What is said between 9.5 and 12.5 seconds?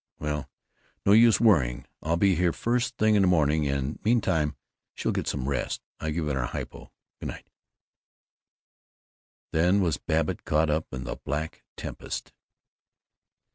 Then was Babbitt caught up in the black tempest.